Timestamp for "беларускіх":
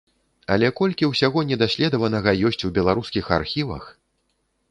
2.77-3.25